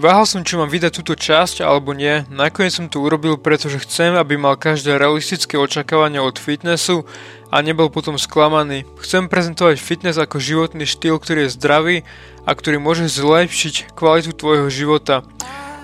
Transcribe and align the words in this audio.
Váhal 0.00 0.24
som, 0.24 0.40
či 0.40 0.56
mám 0.56 0.72
vydať 0.72 0.96
túto 0.96 1.12
časť 1.12 1.60
alebo 1.60 1.92
nie, 1.92 2.24
nakoniec 2.32 2.72
som 2.72 2.88
to 2.88 3.04
urobil, 3.04 3.36
pretože 3.36 3.84
chcem, 3.84 4.16
aby 4.16 4.40
mal 4.40 4.56
každé 4.56 4.96
realistické 4.96 5.60
očakávania 5.60 6.24
od 6.24 6.40
fitnessu 6.40 7.04
a 7.52 7.60
nebol 7.60 7.92
potom 7.92 8.16
sklamaný. 8.16 8.88
Chcem 8.96 9.28
prezentovať 9.28 9.76
fitness 9.76 10.16
ako 10.16 10.40
životný 10.40 10.88
štýl, 10.88 11.20
ktorý 11.20 11.44
je 11.44 11.52
zdravý 11.52 11.96
a 12.48 12.56
ktorý 12.56 12.80
môže 12.80 13.12
zlepšiť 13.12 13.92
kvalitu 13.92 14.32
tvojho 14.32 14.72
života. 14.72 15.20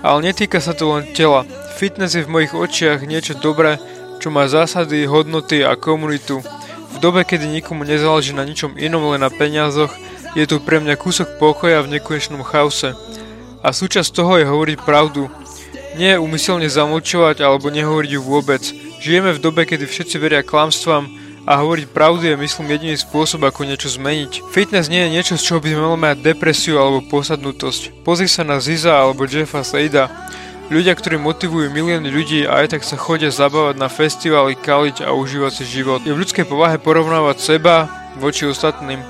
Ale 0.00 0.24
netýka 0.24 0.64
sa 0.64 0.72
to 0.72 0.96
len 0.96 1.12
tela. 1.12 1.44
Fitness 1.76 2.16
je 2.16 2.24
v 2.24 2.32
mojich 2.32 2.56
očiach 2.56 3.04
niečo 3.04 3.36
dobré, 3.36 3.76
čo 4.24 4.32
má 4.32 4.48
zásady, 4.48 5.04
hodnoty 5.04 5.60
a 5.60 5.76
komunitu. 5.76 6.40
V 6.96 6.96
dobe, 7.04 7.20
kedy 7.20 7.52
nikomu 7.52 7.84
nezáleží 7.84 8.32
na 8.32 8.48
ničom 8.48 8.80
inom, 8.80 9.12
len 9.12 9.20
na 9.20 9.28
peniazoch, 9.28 9.92
je 10.32 10.48
to 10.48 10.56
pre 10.56 10.80
mňa 10.80 10.96
kúsok 10.96 11.36
pokoja 11.36 11.84
v 11.84 12.00
nekonečnom 12.00 12.40
chaose. 12.48 12.96
A 13.66 13.74
súčasť 13.74 14.14
toho 14.14 14.38
je 14.38 14.46
hovoriť 14.46 14.78
pravdu. 14.86 15.26
Nie 15.98 16.22
umyselne 16.22 16.70
zamlčovať 16.70 17.42
alebo 17.42 17.66
nehovoriť 17.66 18.10
ju 18.14 18.20
vôbec. 18.22 18.62
Žijeme 19.02 19.34
v 19.34 19.42
dobe, 19.42 19.66
kedy 19.66 19.90
všetci 19.90 20.22
veria 20.22 20.46
klamstvám 20.46 21.10
a 21.50 21.58
hovoriť 21.58 21.90
pravdu 21.90 22.30
je 22.30 22.38
myslím 22.38 22.70
jediný 22.70 22.94
spôsob, 22.94 23.42
ako 23.42 23.66
niečo 23.66 23.90
zmeniť. 23.90 24.46
Fitness 24.54 24.86
nie 24.86 25.02
je 25.02 25.14
niečo, 25.18 25.34
z 25.34 25.50
čoho 25.50 25.58
by 25.58 25.74
sme 25.74 25.82
mali 25.82 25.98
mať 25.98 26.22
depresiu 26.22 26.78
alebo 26.78 27.10
posadnutosť. 27.10 28.06
Pozri 28.06 28.30
sa 28.30 28.46
na 28.46 28.62
Ziza 28.62 29.02
alebo 29.02 29.26
Jeffa 29.26 29.66
Seida. 29.66 30.14
Ľudia, 30.70 30.94
ktorí 30.94 31.18
motivujú 31.18 31.66
milióny 31.70 32.06
ľudí 32.10 32.46
a 32.46 32.62
aj 32.62 32.78
tak 32.78 32.82
sa 32.86 32.94
chodia 32.94 33.34
zabávať 33.34 33.82
na 33.82 33.90
festivály, 33.90 34.54
kaliť 34.54 35.02
a 35.02 35.10
užívať 35.10 35.62
si 35.62 35.82
život. 35.82 36.06
Je 36.06 36.14
v 36.14 36.22
ľudskej 36.22 36.46
povahe 36.46 36.78
porovnávať 36.78 37.38
seba 37.42 37.90
voči 38.18 38.46
ostatným. 38.46 39.02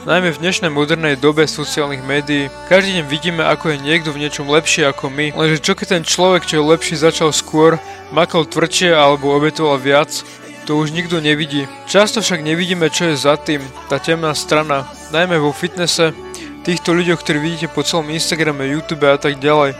Najmä 0.00 0.32
v 0.32 0.40
dnešnej 0.40 0.72
modernej 0.72 1.20
dobe 1.20 1.44
sociálnych 1.44 2.00
médií, 2.00 2.48
každý 2.72 2.96
deň 2.96 3.04
vidíme, 3.04 3.44
ako 3.44 3.76
je 3.76 3.84
niekto 3.84 4.16
v 4.16 4.24
niečom 4.24 4.48
lepší 4.48 4.88
ako 4.88 5.12
my, 5.12 5.36
lenže 5.36 5.60
čo 5.60 5.76
keď 5.76 6.00
ten 6.00 6.04
človek, 6.08 6.48
čo 6.48 6.56
je 6.56 6.70
lepší, 6.72 6.96
začal 6.96 7.36
skôr, 7.36 7.76
makal 8.08 8.48
tvrdšie 8.48 8.96
alebo 8.96 9.36
obetoval 9.36 9.76
viac, 9.76 10.08
to 10.64 10.80
už 10.80 10.96
nikto 10.96 11.20
nevidí. 11.20 11.68
Často 11.84 12.24
však 12.24 12.40
nevidíme, 12.40 12.88
čo 12.88 13.12
je 13.12 13.20
za 13.20 13.36
tým, 13.36 13.60
tá 13.92 14.00
temná 14.00 14.32
strana, 14.32 14.88
najmä 15.12 15.36
vo 15.36 15.52
fitnesse, 15.52 16.16
týchto 16.64 16.96
ľuďoch, 16.96 17.20
ktorí 17.20 17.36
vidíte 17.36 17.68
po 17.68 17.84
celom 17.84 18.08
Instagrame, 18.08 18.72
YouTube 18.72 19.04
a 19.04 19.20
tak 19.20 19.36
ďalej. 19.36 19.76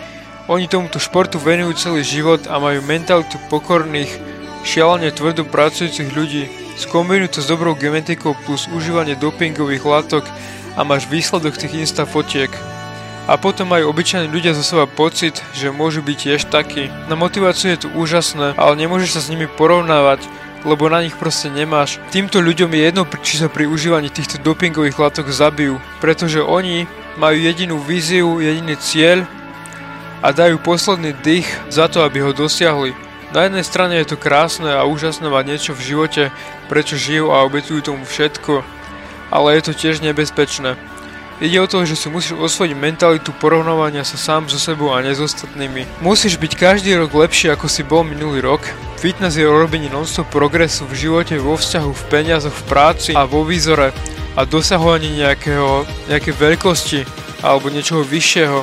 Oni 0.52 0.68
tomuto 0.68 1.00
športu 1.00 1.40
venujú 1.40 1.80
celý 1.80 2.04
život 2.04 2.44
a 2.44 2.60
majú 2.60 2.84
mentalitu 2.84 3.40
pokorných, 3.48 4.12
šialene 4.68 5.16
tvrdo 5.16 5.48
pracujúcich 5.48 6.12
ľudí, 6.12 6.44
Skombinuj 6.76 7.34
to 7.34 7.40
s 7.42 7.50
dobrou 7.50 7.74
genetikou 7.74 8.36
plus 8.46 8.68
užívanie 8.70 9.16
dopingových 9.16 9.82
látok 9.82 10.24
a 10.78 10.84
máš 10.86 11.08
výsledok 11.10 11.58
tých 11.58 11.74
insta 11.74 12.06
fotiek. 12.06 12.50
A 13.30 13.38
potom 13.38 13.70
majú 13.70 13.94
obyčajní 13.94 14.26
ľudia 14.26 14.58
zo 14.58 14.64
seba 14.66 14.90
pocit, 14.90 15.38
že 15.54 15.70
môžu 15.70 16.02
byť 16.02 16.16
tiež 16.18 16.40
takí. 16.50 16.90
Na 17.06 17.14
motiváciu 17.14 17.70
je 17.70 17.86
to 17.86 17.92
úžasné, 17.94 18.58
ale 18.58 18.74
nemôžeš 18.74 19.10
sa 19.14 19.20
s 19.22 19.30
nimi 19.30 19.46
porovnávať, 19.46 20.26
lebo 20.66 20.90
na 20.90 21.00
nich 21.04 21.14
proste 21.14 21.48
nemáš. 21.48 22.02
Týmto 22.10 22.42
ľuďom 22.42 22.74
je 22.74 22.82
jedno, 22.84 23.02
či 23.22 23.40
sa 23.40 23.48
pri 23.48 23.70
užívaní 23.70 24.10
týchto 24.10 24.42
dopingových 24.42 24.98
látok 24.98 25.32
zabijú, 25.32 25.78
pretože 26.02 26.42
oni 26.42 26.90
majú 27.16 27.38
jedinú 27.38 27.76
víziu, 27.80 28.42
jediný 28.42 28.76
cieľ 28.76 29.24
a 30.20 30.36
dajú 30.36 30.60
posledný 30.60 31.16
dých 31.24 31.48
za 31.72 31.88
to, 31.88 32.04
aby 32.04 32.20
ho 32.20 32.36
dosiahli. 32.36 32.92
Na 33.30 33.46
jednej 33.46 33.62
strane 33.62 33.94
je 34.02 34.10
to 34.10 34.18
krásne 34.18 34.66
a 34.66 34.82
úžasné 34.82 35.30
mať 35.30 35.44
niečo 35.46 35.72
v 35.78 35.86
živote, 35.86 36.22
prečo 36.66 36.98
žijú 36.98 37.30
a 37.30 37.46
obetujú 37.46 37.94
tomu 37.94 38.02
všetko, 38.02 38.66
ale 39.30 39.54
je 39.54 39.62
to 39.70 39.72
tiež 39.78 40.02
nebezpečné. 40.02 40.74
Ide 41.40 41.56
o 41.62 41.70
to, 41.70 41.88
že 41.88 41.96
si 41.96 42.12
musíš 42.12 42.36
osvojiť 42.36 42.76
mentalitu 42.76 43.32
porovnávania 43.32 44.04
sa 44.04 44.20
sám 44.20 44.52
so 44.52 44.60
sebou 44.60 44.92
a 44.92 45.00
ne 45.00 45.14
s 45.14 45.24
ostatnými. 45.24 45.88
Musíš 46.04 46.36
byť 46.36 46.52
každý 46.52 46.92
rok 47.00 47.16
lepší 47.16 47.48
ako 47.48 47.64
si 47.64 47.80
bol 47.80 48.04
minulý 48.04 48.44
rok. 48.44 48.60
Fitness 49.00 49.40
je 49.40 49.48
o 49.48 49.56
robení 49.56 49.88
non-stop 49.88 50.28
progresu 50.28 50.84
v 50.84 51.08
živote, 51.08 51.40
vo 51.40 51.56
vzťahu, 51.56 51.90
v 51.96 52.06
peniazoch, 52.12 52.52
v 52.52 52.66
práci 52.68 53.10
a 53.16 53.24
vo 53.24 53.46
výzore 53.46 53.96
a 54.36 54.44
dosahovaní 54.44 55.16
nejakého, 55.16 55.88
nejakej 56.12 56.34
veľkosti 56.34 57.00
alebo 57.40 57.72
niečoho 57.72 58.04
vyššieho. 58.04 58.60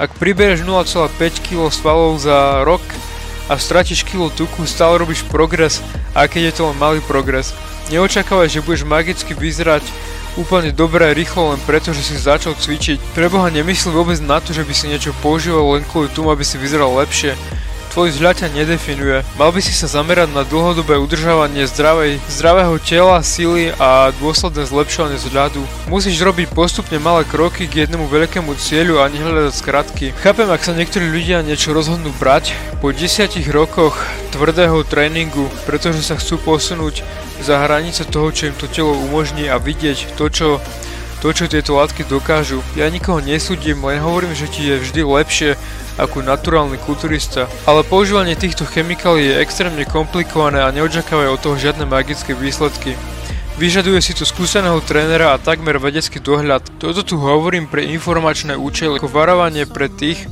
Ak 0.00 0.16
priberieš 0.16 0.64
0,5 0.64 1.44
kg 1.44 1.68
svalov 1.68 2.16
za 2.24 2.64
rok, 2.64 2.80
a 3.48 3.58
stratíš 3.60 4.04
kilo 4.08 4.32
tuku, 4.32 4.64
stále 4.64 4.98
robíš 4.98 5.24
progres, 5.28 5.84
a 6.16 6.24
keď 6.24 6.42
je 6.50 6.54
to 6.56 6.62
len 6.70 6.76
malý 6.80 7.00
progres. 7.04 7.52
Neočakávaj, 7.92 8.48
že 8.48 8.64
budeš 8.64 8.88
magicky 8.88 9.36
vyzerať 9.36 9.84
úplne 10.40 10.72
dobré 10.74 11.12
rýchlo 11.12 11.52
len 11.52 11.60
preto, 11.62 11.92
že 11.92 12.02
si 12.02 12.16
začal 12.16 12.56
cvičiť. 12.56 12.98
Preboha 13.12 13.52
nemyslí 13.52 13.92
vôbec 13.92 14.18
na 14.24 14.40
to, 14.40 14.56
že 14.56 14.64
by 14.64 14.72
si 14.72 14.88
niečo 14.88 15.12
používal 15.20 15.78
len 15.78 15.84
kvôli 15.86 16.08
tomu, 16.10 16.32
aby 16.32 16.42
si 16.42 16.56
vyzeral 16.56 16.96
lepšie. 16.96 17.36
Tvoj 17.94 18.10
vzhľad 18.10 18.42
ťa 18.42 18.48
nedefinuje. 18.58 19.22
Mal 19.38 19.54
by 19.54 19.62
si 19.62 19.70
sa 19.70 19.86
zamerať 19.86 20.34
na 20.34 20.42
dlhodobé 20.42 20.98
udržávanie 20.98 21.62
zdravej, 21.62 22.18
zdravého 22.26 22.74
tela, 22.82 23.22
síly 23.22 23.70
a 23.78 24.10
dôsledné 24.18 24.66
zlepšovanie 24.66 25.14
vzhľadu. 25.14 25.62
Musíš 25.86 26.18
robiť 26.18 26.50
postupne 26.50 26.98
malé 26.98 27.22
kroky 27.22 27.70
k 27.70 27.86
jednému 27.86 28.10
veľkému 28.10 28.50
cieľu 28.58 28.98
a 28.98 29.06
nehľadať 29.06 29.54
skratky. 29.54 30.06
Chápem, 30.18 30.50
ak 30.50 30.66
sa 30.66 30.74
niektorí 30.74 31.06
ľudia 31.06 31.46
niečo 31.46 31.70
rozhodnú 31.70 32.10
brať 32.18 32.58
po 32.82 32.90
10 32.90 33.30
rokoch 33.54 33.94
tvrdého 34.34 34.82
tréningu, 34.82 35.46
pretože 35.62 36.02
sa 36.02 36.18
chcú 36.18 36.42
posunúť 36.42 37.06
za 37.46 37.62
hranice 37.62 38.10
toho, 38.10 38.34
čo 38.34 38.50
im 38.50 38.58
to 38.58 38.66
telo 38.66 38.98
umožní 39.06 39.46
a 39.46 39.62
vidieť 39.62 40.18
to, 40.18 40.26
čo 40.34 40.46
to, 41.24 41.32
čo 41.32 41.48
tieto 41.48 41.80
látky 41.80 42.04
dokážu. 42.04 42.60
Ja 42.76 42.84
nikoho 42.92 43.16
nesúdim, 43.16 43.80
len 43.80 43.96
hovorím, 44.04 44.36
že 44.36 44.44
ti 44.44 44.68
je 44.68 44.76
vždy 44.76 45.08
lepšie 45.08 45.56
ako 45.96 46.20
naturálny 46.20 46.76
kulturista. 46.84 47.48
Ale 47.64 47.80
používanie 47.80 48.36
týchto 48.36 48.68
chemikálií 48.68 49.32
je 49.32 49.40
extrémne 49.40 49.88
komplikované 49.88 50.60
a 50.60 50.68
neočakávajú 50.68 51.32
od 51.32 51.40
toho 51.40 51.56
žiadne 51.56 51.88
magické 51.88 52.36
výsledky. 52.36 52.92
Vyžaduje 53.56 54.04
si 54.04 54.12
tu 54.12 54.28
skúseného 54.28 54.76
trénera 54.84 55.32
a 55.32 55.40
takmer 55.40 55.80
vedecký 55.80 56.20
dohľad. 56.20 56.60
Toto 56.76 57.00
tu 57.00 57.16
hovorím 57.16 57.72
pre 57.72 57.88
informačné 57.88 58.60
účely, 58.60 59.00
ako 59.00 59.08
varovanie 59.08 59.64
pre 59.64 59.88
tých, 59.88 60.28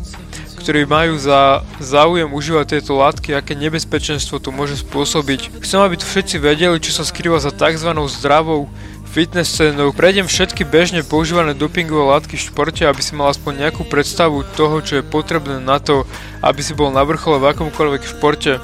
ktorí 0.61 0.85
majú 0.85 1.17
za 1.17 1.65
záujem 1.81 2.29
užívať 2.29 2.69
tieto 2.69 3.01
látky, 3.01 3.33
aké 3.33 3.57
nebezpečenstvo 3.57 4.45
to 4.45 4.53
môže 4.53 4.85
spôsobiť. 4.85 5.65
Chcem, 5.65 5.81
aby 5.81 5.97
tu 5.97 6.05
všetci 6.05 6.37
vedeli, 6.37 6.77
čo 6.85 6.93
sa 6.93 7.09
skrýva 7.09 7.41
za 7.41 7.49
tzv. 7.49 7.97
zdravou 8.13 8.69
fitness 9.13 9.53
scénou. 9.53 9.93
Prejdem 9.93 10.25
všetky 10.25 10.65
bežne 10.65 11.05
používané 11.05 11.53
dopingové 11.53 12.17
látky 12.17 12.41
v 12.41 12.47
športe, 12.49 12.81
aby 12.89 13.05
si 13.05 13.13
mal 13.13 13.29
aspoň 13.29 13.69
nejakú 13.69 13.85
predstavu 13.85 14.41
toho, 14.57 14.81
čo 14.81 14.99
je 14.99 15.05
potrebné 15.05 15.61
na 15.61 15.77
to, 15.77 16.09
aby 16.41 16.65
si 16.65 16.73
bol 16.73 16.89
na 16.89 17.05
vrchole 17.05 17.37
v 17.37 17.53
akomkoľvek 17.53 18.09
športe. 18.09 18.57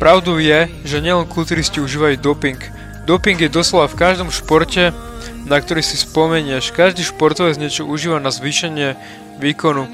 Pravdou 0.00 0.40
je, 0.40 0.72
že 0.88 1.04
nielen 1.04 1.28
kulturisti 1.28 1.84
užívajú 1.84 2.16
doping. 2.24 2.56
Doping 3.04 3.36
je 3.36 3.52
doslova 3.52 3.84
v 3.92 4.00
každom 4.00 4.32
športe, 4.32 4.96
na 5.44 5.60
ktorý 5.60 5.84
si 5.84 6.00
spomenieš. 6.00 6.72
Každý 6.72 7.04
športovec 7.04 7.60
niečo 7.60 7.84
užíva 7.84 8.16
na 8.16 8.32
zvýšenie 8.32 8.96
výkonu. 9.44 9.92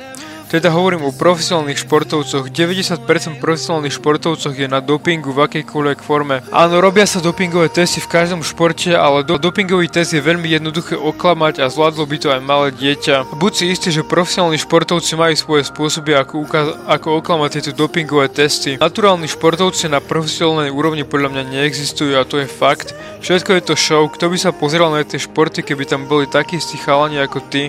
Teda 0.48 0.72
hovorím 0.72 1.04
o 1.04 1.12
profesionálnych 1.12 1.84
športovcoch. 1.84 2.48
90% 2.48 3.36
profesionálnych 3.36 3.92
športovcoch 4.00 4.56
je 4.56 4.64
na 4.64 4.80
dopingu 4.80 5.28
v 5.36 5.44
akejkoľvek 5.44 6.00
forme. 6.00 6.40
Áno, 6.48 6.80
robia 6.80 7.04
sa 7.04 7.20
dopingové 7.20 7.68
testy 7.68 8.00
v 8.00 8.08
každom 8.08 8.40
športe, 8.40 8.88
ale 8.96 9.28
do- 9.28 9.36
dopingový 9.36 9.92
test 9.92 10.16
je 10.16 10.24
veľmi 10.24 10.48
jednoduché 10.48 10.96
oklamať 10.96 11.60
a 11.60 11.68
zvládlo 11.68 12.08
by 12.08 12.16
to 12.16 12.28
aj 12.32 12.40
malé 12.40 12.72
dieťa. 12.72 13.28
Buď 13.36 13.52
si 13.52 13.64
istý, 13.68 13.92
že 13.92 14.08
profesionálni 14.08 14.56
športovci 14.56 15.20
majú 15.20 15.36
svoje 15.36 15.68
spôsoby, 15.68 16.16
ako, 16.16 16.40
ukaz- 16.40 16.80
ako 16.88 17.20
oklamať 17.20 17.60
tieto 17.60 17.84
dopingové 17.84 18.32
testy. 18.32 18.80
Naturálni 18.80 19.28
športovci 19.28 19.92
na 19.92 20.00
profesionálnej 20.00 20.72
úrovni 20.72 21.04
podľa 21.04 21.28
mňa 21.28 21.42
neexistujú 21.60 22.16
a 22.16 22.24
to 22.24 22.40
je 22.40 22.48
fakt. 22.48 22.96
Všetko 23.20 23.52
je 23.52 23.62
to 23.68 23.74
show, 23.76 24.08
kto 24.08 24.32
by 24.32 24.40
sa 24.40 24.56
pozeral 24.56 24.96
na 24.96 25.04
tie 25.04 25.20
športy, 25.20 25.60
keby 25.60 25.84
tam 25.84 26.08
boli 26.08 26.24
takí 26.24 26.56
istí 26.56 26.80
chalani 26.80 27.20
ako 27.20 27.44
ty. 27.52 27.68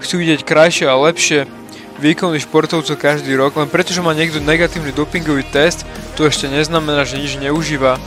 Chcú 0.00 0.24
vidieť 0.24 0.40
krajšie 0.40 0.88
a 0.88 0.96
lepšie, 0.96 1.63
výkonných 1.98 2.46
športovcov 2.46 2.96
každý 2.98 3.34
rok, 3.38 3.54
len 3.54 3.70
pretože 3.70 4.02
má 4.02 4.10
niekto 4.16 4.42
negatívny 4.42 4.90
dopingový 4.90 5.46
test, 5.46 5.86
to 6.18 6.26
ešte 6.26 6.50
neznamená, 6.50 7.06
že 7.06 7.20
nič 7.20 7.38
neužíva. 7.38 7.98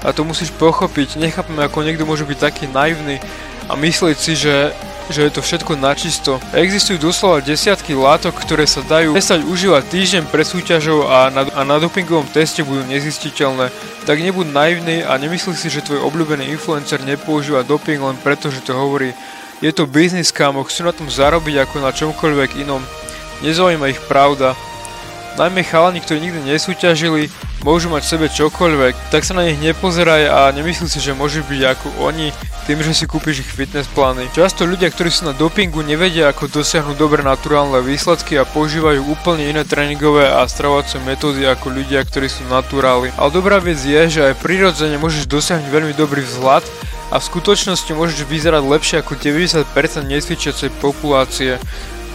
A 0.00 0.16
to 0.16 0.24
musíš 0.24 0.48
pochopiť, 0.56 1.20
nechápem 1.20 1.60
ako 1.60 1.84
niekto 1.84 2.08
môže 2.08 2.24
byť 2.24 2.38
taký 2.40 2.64
naivný 2.72 3.20
a 3.68 3.76
myslieť 3.76 4.16
si, 4.16 4.32
že, 4.32 4.72
že 5.12 5.28
je 5.28 5.32
to 5.36 5.44
všetko 5.44 5.76
načisto. 5.76 6.40
Existujú 6.56 6.96
doslova 6.96 7.44
desiatky 7.44 7.92
látok, 7.92 8.40
ktoré 8.40 8.64
sa 8.64 8.80
dajú 8.80 9.12
prestať 9.12 9.44
užívať 9.44 9.82
týždeň 9.92 10.22
pred 10.32 10.48
súťažou 10.48 11.04
a 11.04 11.28
na, 11.28 11.44
a 11.52 11.60
na 11.68 11.76
dopingovom 11.76 12.24
teste 12.32 12.64
budú 12.64 12.88
nezistiteľné. 12.88 13.68
Tak 14.08 14.16
nebuď 14.16 14.46
naivný 14.48 14.96
a 15.04 15.20
nemyslí 15.20 15.52
si, 15.52 15.68
že 15.68 15.84
tvoj 15.84 16.00
obľúbený 16.08 16.48
influencer 16.48 17.04
nepoužíva 17.04 17.60
doping 17.68 18.00
len 18.00 18.16
preto, 18.24 18.48
že 18.48 18.64
to 18.64 18.72
hovorí. 18.72 19.12
Je 19.60 19.68
to 19.76 19.84
biznis, 19.84 20.32
kámo, 20.32 20.64
chcú 20.64 20.88
na 20.88 20.96
tom 20.96 21.12
zarobiť 21.12 21.68
ako 21.68 21.76
na 21.84 21.92
čomkoľvek 21.92 22.64
inom. 22.64 22.80
Nezaujíma 23.40 23.88
ich 23.88 24.00
pravda. 24.04 24.52
Najmä 25.38 25.64
chalani, 25.64 26.04
ktorí 26.04 26.20
nikdy 26.20 26.40
nesúťažili, 26.44 27.32
môžu 27.64 27.88
mať 27.88 28.02
v 28.04 28.12
sebe 28.12 28.26
čokoľvek, 28.28 29.14
tak 29.14 29.24
sa 29.24 29.32
na 29.32 29.46
nich 29.46 29.56
nepozeraj 29.62 30.28
a 30.28 30.52
nemyslí 30.52 30.88
si, 30.90 31.00
že 31.00 31.16
môže 31.16 31.40
byť 31.46 31.60
ako 31.64 31.88
oni, 32.04 32.34
tým, 32.68 32.84
že 32.84 32.92
si 32.92 33.08
kúpiš 33.08 33.42
ich 33.42 33.50
fitness 33.50 33.88
plány. 33.90 34.28
Často 34.36 34.68
ľudia, 34.68 34.92
ktorí 34.92 35.08
sú 35.08 35.26
na 35.26 35.34
dopingu, 35.34 35.80
nevedia, 35.80 36.28
ako 36.28 36.52
dosiahnuť 36.60 36.96
dobré 37.00 37.24
naturálne 37.24 37.80
výsledky 37.80 38.36
a 38.36 38.44
používajú 38.44 39.00
úplne 39.06 39.48
iné 39.48 39.64
tréningové 39.64 40.28
a 40.28 40.44
stravovacie 40.44 41.00
metódy 41.02 41.48
ako 41.48 41.72
ľudia, 41.72 42.04
ktorí 42.04 42.28
sú 42.28 42.44
naturáli. 42.46 43.10
Ale 43.16 43.30
dobrá 43.32 43.58
vec 43.58 43.80
je, 43.80 44.00
že 44.06 44.20
aj 44.22 44.40
prirodzene 44.44 45.00
môžeš 45.00 45.26
dosiahnuť 45.26 45.66
veľmi 45.66 45.94
dobrý 45.96 46.20
vzhľad 46.22 46.62
a 47.10 47.18
v 47.18 47.26
skutočnosti 47.26 47.90
môžeš 47.90 48.22
vyzerať 48.28 48.62
lepšie 48.62 48.96
ako 49.02 49.18
90% 49.18 49.66
nesvičiacej 50.06 50.70
populácie 50.78 51.58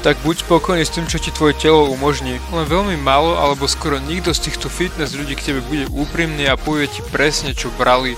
tak 0.06 0.22
buď 0.22 0.46
spokojný 0.46 0.86
s 0.86 0.94
tým, 0.94 1.10
čo 1.10 1.18
ti 1.18 1.34
tvoje 1.34 1.58
telo 1.58 1.90
umožní. 1.90 2.38
Len 2.54 2.66
veľmi 2.70 2.94
málo 3.02 3.42
alebo 3.42 3.66
skoro 3.66 3.98
nikto 3.98 4.38
z 4.38 4.54
týchto 4.54 4.70
fitness 4.70 5.18
ľudí 5.18 5.34
k 5.34 5.50
tebe 5.50 5.66
bude 5.66 5.90
úprimný 5.90 6.46
a 6.46 6.54
povie 6.54 6.86
ti 6.86 7.02
presne, 7.10 7.58
čo 7.58 7.74
brali 7.74 8.14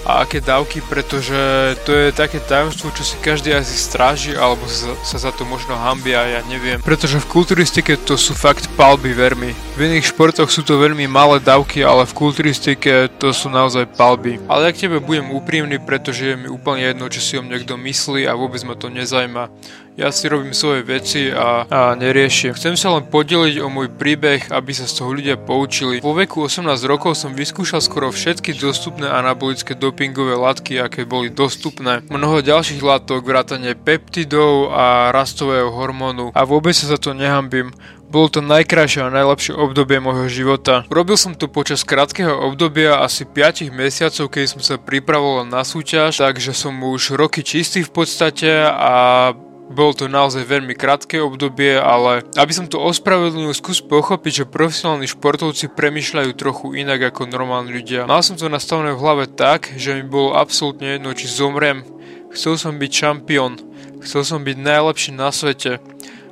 a 0.00 0.24
aké 0.24 0.40
dávky, 0.40 0.80
pretože 0.80 1.36
to 1.84 1.92
je 1.92 2.08
také 2.10 2.40
tajomstvo, 2.40 2.88
čo 2.96 3.04
si 3.04 3.20
každý 3.20 3.52
asi 3.52 3.76
stráži, 3.76 4.32
alebo 4.32 4.64
sa, 4.66 4.96
za 5.04 5.28
to 5.28 5.44
možno 5.44 5.76
hambia, 5.76 6.24
ja 6.24 6.40
neviem. 6.48 6.80
Pretože 6.80 7.20
v 7.20 7.28
kulturistike 7.28 8.00
to 8.00 8.16
sú 8.16 8.32
fakt 8.32 8.64
palby 8.80 9.12
vermi. 9.12 9.52
V 9.76 9.80
iných 9.84 10.08
športoch 10.08 10.48
sú 10.48 10.64
to 10.64 10.80
veľmi 10.80 11.04
malé 11.04 11.36
dávky, 11.44 11.84
ale 11.84 12.08
v 12.08 12.16
kulturistike 12.16 13.12
to 13.20 13.30
sú 13.36 13.52
naozaj 13.52 13.84
palby. 13.92 14.40
Ale 14.48 14.72
ja 14.72 14.74
k 14.74 14.88
tebe 14.88 15.04
budem 15.04 15.28
úprimný, 15.36 15.76
pretože 15.76 16.32
je 16.32 16.36
mi 16.36 16.48
úplne 16.48 16.80
jedno, 16.80 17.04
čo 17.12 17.20
si 17.20 17.36
o 17.36 17.44
mne 17.44 17.60
kto 17.60 17.76
myslí 17.76 18.24
a 18.24 18.32
vôbec 18.32 18.64
ma 18.64 18.74
to 18.80 18.88
nezaujíma. 18.88 19.52
Ja 20.00 20.08
si 20.08 20.32
robím 20.32 20.56
svoje 20.56 20.80
veci 20.80 21.28
a, 21.28 21.68
a 21.68 21.92
neriešim. 21.92 22.56
Chcem 22.56 22.72
sa 22.72 22.88
len 22.96 23.04
podeliť 23.04 23.60
o 23.60 23.68
môj 23.68 23.92
príbeh, 23.92 24.48
aby 24.48 24.72
sa 24.72 24.88
z 24.88 24.96
toho 24.96 25.12
ľudia 25.12 25.36
poučili. 25.36 26.00
Vo 26.00 26.16
veku 26.16 26.48
18 26.48 26.64
rokov 26.88 27.20
som 27.20 27.36
vyskúšal 27.36 27.84
skoro 27.84 28.08
všetky 28.08 28.56
dostupné 28.56 29.04
anabolické 29.04 29.76
dopingové 29.76 30.40
látky, 30.40 30.80
aké 30.80 31.04
boli 31.04 31.28
dostupné. 31.28 32.00
Mnoho 32.08 32.40
ďalších 32.40 32.80
látok, 32.80 33.28
vrátane 33.28 33.76
peptidov 33.76 34.72
a 34.72 35.12
rastového 35.12 35.68
hormónu. 35.68 36.32
A 36.32 36.48
vôbec 36.48 36.72
sa 36.72 36.88
za 36.88 36.96
to 36.96 37.12
nehambím. 37.12 37.68
Bolo 38.08 38.32
to 38.32 38.40
najkrajšie 38.40 39.04
a 39.04 39.12
najlepšie 39.12 39.52
obdobie 39.52 40.00
môjho 40.00 40.32
života. 40.32 40.88
Robil 40.88 41.20
som 41.20 41.36
to 41.36 41.44
počas 41.44 41.84
krátkeho 41.84 42.40
obdobia 42.40 43.04
asi 43.04 43.28
5 43.28 43.68
mesiacov, 43.68 44.32
keď 44.32 44.44
som 44.48 44.64
sa 44.64 44.80
pripravoval 44.80 45.44
na 45.44 45.60
súťaž, 45.60 46.24
takže 46.24 46.56
som 46.56 46.72
už 46.80 47.20
roky 47.20 47.44
čistý 47.44 47.84
v 47.84 47.92
podstate 47.92 48.48
a 48.64 49.30
bolo 49.70 49.94
to 49.94 50.10
naozaj 50.10 50.42
veľmi 50.42 50.74
krátke 50.74 51.22
obdobie, 51.22 51.78
ale 51.78 52.26
aby 52.34 52.50
som 52.50 52.66
to 52.66 52.82
ospravedlnil, 52.82 53.54
skús 53.54 53.78
pochopiť, 53.78 54.42
že 54.42 54.50
profesionálni 54.50 55.06
športovci 55.06 55.70
premyšľajú 55.70 56.30
trochu 56.34 56.74
inak 56.74 57.14
ako 57.14 57.30
normálni 57.30 57.78
ľudia. 57.78 58.10
Mal 58.10 58.26
som 58.26 58.34
to 58.34 58.50
nastavené 58.50 58.90
v 58.92 59.02
hlave 59.02 59.24
tak, 59.30 59.70
že 59.78 59.94
mi 59.94 60.02
bolo 60.02 60.34
absolútne 60.34 60.98
jedno, 60.98 61.14
či 61.14 61.30
zomrem. 61.30 61.86
Chcel 62.34 62.58
som 62.58 62.74
byť 62.82 62.90
šampión. 62.90 63.62
Chcel 64.02 64.22
som 64.26 64.42
byť 64.42 64.56
najlepší 64.58 65.10
na 65.14 65.30
svete. 65.30 65.78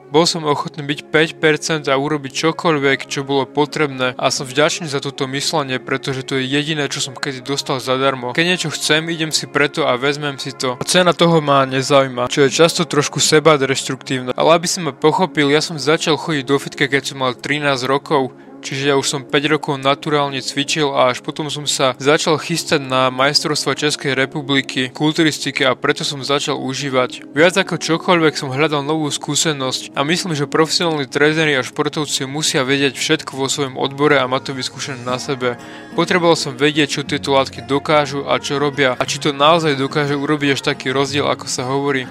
Bol 0.09 0.25
som 0.25 0.49
ochotný 0.49 0.89
byť 0.89 1.13
5% 1.13 1.93
a 1.93 1.95
urobiť 2.01 2.33
čokoľvek, 2.33 3.05
čo 3.05 3.29
bolo 3.29 3.45
potrebné 3.45 4.17
a 4.17 4.33
som 4.33 4.49
vďačný 4.49 4.89
za 4.89 5.05
toto 5.05 5.29
myslenie, 5.29 5.77
pretože 5.77 6.25
to 6.25 6.41
je 6.41 6.49
jediné, 6.49 6.89
čo 6.89 7.05
som 7.05 7.13
kedy 7.13 7.45
dostal 7.45 7.77
zadarmo. 7.77 8.33
Keď 8.33 8.47
niečo 8.49 8.73
chcem, 8.73 9.05
idem 9.13 9.29
si 9.37 9.45
preto 9.45 9.85
a 9.85 10.01
vezmem 10.01 10.41
si 10.41 10.57
to. 10.57 10.81
A 10.81 10.85
cena 10.89 11.13
toho 11.13 11.45
ma 11.45 11.69
nezaujíma, 11.69 12.33
čo 12.33 12.49
je 12.49 12.57
často 12.57 12.89
trošku 12.89 13.21
seba 13.21 13.61
destruktívne. 13.61 14.33
Ale 14.33 14.57
aby 14.57 14.65
si 14.65 14.81
ma 14.81 14.97
pochopil, 14.97 15.53
ja 15.53 15.61
som 15.61 15.77
začal 15.77 16.17
chodiť 16.17 16.45
do 16.49 16.57
fitka, 16.57 16.89
keď 16.89 17.13
som 17.13 17.21
mal 17.21 17.37
13 17.37 17.69
rokov 17.85 18.33
Čiže 18.69 18.93
ja 18.93 19.01
už 19.01 19.09
som 19.09 19.25
5 19.25 19.33
rokov 19.57 19.81
naturálne 19.81 20.45
cvičil 20.45 20.93
a 20.93 21.09
až 21.09 21.25
potom 21.25 21.49
som 21.49 21.65
sa 21.65 21.97
začal 21.97 22.37
chystať 22.37 22.85
na 22.85 23.09
majstrovstva 23.09 23.73
Českej 23.73 24.13
republiky 24.13 24.93
kulturistike 24.93 25.65
a 25.65 25.73
preto 25.73 26.05
som 26.05 26.21
začal 26.21 26.61
užívať. 26.61 27.33
Viac 27.33 27.57
ako 27.57 27.81
čokoľvek 27.81 28.37
som 28.37 28.53
hľadal 28.53 28.85
novú 28.85 29.09
skúsenosť 29.09 29.97
a 29.97 30.05
myslím, 30.05 30.37
že 30.37 30.45
profesionálni 30.45 31.09
tréneri 31.09 31.57
a 31.57 31.65
športovci 31.65 32.29
musia 32.29 32.61
vedieť 32.61 32.93
všetko 32.93 33.41
vo 33.41 33.49
svojom 33.49 33.81
odbore 33.81 34.21
a 34.21 34.29
mať 34.29 34.53
to 34.53 34.61
vyskúšené 34.61 35.01
na 35.01 35.17
sebe. 35.17 35.57
Potreboval 35.97 36.37
som 36.37 36.53
vedieť, 36.53 37.01
čo 37.01 37.09
tieto 37.09 37.33
látky 37.33 37.65
dokážu 37.65 38.29
a 38.29 38.37
čo 38.37 38.61
robia 38.61 39.01
a 39.01 39.03
či 39.09 39.17
to 39.17 39.33
naozaj 39.33 39.81
dokáže 39.81 40.13
urobiť 40.13 40.61
až 40.61 40.77
taký 40.77 40.93
rozdiel, 40.93 41.25
ako 41.25 41.49
sa 41.49 41.65
hovorí 41.65 42.05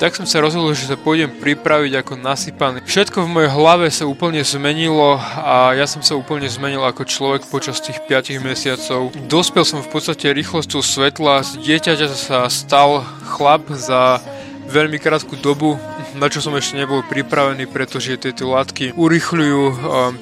tak 0.00 0.16
som 0.16 0.24
sa 0.24 0.40
rozhodol, 0.40 0.72
že 0.72 0.88
sa 0.88 0.96
pôjdem 0.96 1.28
pripraviť 1.28 2.00
ako 2.00 2.16
nasypaný. 2.16 2.80
Všetko 2.88 3.28
v 3.28 3.32
mojej 3.36 3.52
hlave 3.52 3.92
sa 3.92 4.08
úplne 4.08 4.40
zmenilo 4.40 5.20
a 5.20 5.76
ja 5.76 5.84
som 5.84 6.00
sa 6.00 6.16
úplne 6.16 6.48
zmenil 6.48 6.80
ako 6.80 7.04
človek 7.04 7.44
počas 7.52 7.84
tých 7.84 8.00
5 8.08 8.40
mesiacov. 8.40 9.12
Dospel 9.28 9.68
som 9.68 9.84
v 9.84 9.92
podstate 9.92 10.32
rýchlosťou 10.32 10.80
svetla, 10.80 11.44
z 11.44 11.60
dieťaťa 11.60 12.08
sa 12.16 12.48
stal 12.48 13.04
chlap 13.28 13.68
za 13.76 14.24
veľmi 14.70 15.02
krátku 15.02 15.34
dobu, 15.34 15.74
na 16.14 16.30
čo 16.30 16.38
som 16.38 16.54
ešte 16.54 16.78
nebol 16.78 17.02
pripravený, 17.02 17.66
pretože 17.66 18.14
tieto 18.14 18.46
látky 18.54 18.94
urychľujú 18.94 19.62
um, 19.66 19.74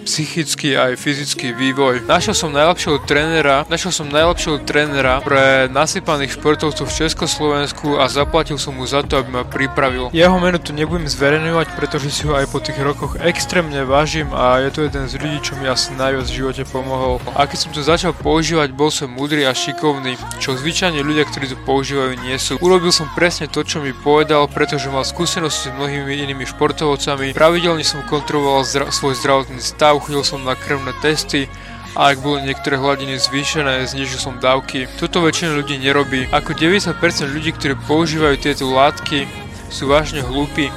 psychický 0.09 0.77
aj 0.77 0.97
fyzický 0.97 1.53
vývoj. 1.53 2.09
Našiel 2.09 2.33
som 2.33 2.51
najlepšieho 2.57 3.05
trénera, 3.05 3.69
našiel 3.69 3.93
som 3.93 4.09
najlepšieho 4.09 4.65
trénera 4.65 5.21
pre 5.21 5.69
nasypaných 5.69 6.41
športovcov 6.41 6.89
v 6.89 6.97
Československu 7.05 8.01
a 8.01 8.09
zaplatil 8.09 8.57
som 8.57 8.73
mu 8.73 8.89
za 8.89 9.05
to, 9.05 9.21
aby 9.21 9.29
ma 9.41 9.45
pripravil. 9.45 10.09
Jeho 10.17 10.37
meno 10.41 10.57
tu 10.57 10.73
nebudem 10.73 11.05
zverejňovať, 11.05 11.77
pretože 11.77 12.09
si 12.15 12.25
ho 12.25 12.33
aj 12.39 12.49
po 12.49 12.63
tých 12.63 12.79
rokoch 12.81 13.19
extrémne 13.21 13.83
vážim 13.85 14.31
a 14.33 14.63
je 14.65 14.71
to 14.71 14.81
jeden 14.87 15.05
z 15.11 15.19
ľudí, 15.19 15.39
čo 15.43 15.53
mi 15.59 15.69
asi 15.69 15.93
najviac 15.99 16.25
v 16.25 16.37
živote 16.39 16.63
pomohol. 16.71 17.19
A 17.35 17.45
keď 17.45 17.59
som 17.59 17.71
to 17.75 17.83
začal 17.83 18.15
používať, 18.15 18.71
bol 18.71 18.95
som 18.95 19.11
múdry 19.11 19.43
a 19.45 19.53
šikovný, 19.53 20.15
čo 20.39 20.55
zvyčajne 20.55 21.03
ľudia, 21.03 21.27
ktorí 21.27 21.51
to 21.51 21.59
používajú, 21.67 22.13
nie 22.23 22.39
sú. 22.39 22.55
Urobil 22.63 22.95
som 22.95 23.11
presne 23.19 23.51
to, 23.51 23.67
čo 23.67 23.83
mi 23.83 23.91
povedal, 23.91 24.38
pretože 24.47 24.87
mal 24.93 25.03
skúsenosti 25.03 25.75
mnohými 25.75 26.15
inými 26.23 26.47
športovcami. 26.47 27.35
Pravidelne 27.35 27.83
som 27.83 28.07
kontroloval 28.07 28.63
zdra- 28.63 28.95
svoj 28.95 29.19
zdravotný 29.19 29.59
stav, 29.59 29.99
chodil 29.99 30.23
som 30.23 30.47
na 30.47 30.55
krvné 30.55 30.95
testy, 31.03 31.51
a 31.99 32.15
ak 32.15 32.23
boli 32.23 32.47
niektoré 32.47 32.79
hladiny 32.79 33.19
zvýšené, 33.19 33.83
znižil 33.89 34.23
som 34.23 34.39
dávky. 34.39 34.87
Toto 35.03 35.19
väčšina 35.19 35.59
ľudí 35.59 35.83
nerobí. 35.83 36.31
Ako 36.31 36.55
90% 36.55 36.95
ľudí, 37.35 37.51
ktorí 37.57 37.75
používajú 37.91 38.39
tieto 38.39 38.71
látky, 38.71 39.27
sú 39.73 39.91
vážne 39.91 40.23
hlúpi 40.23 40.71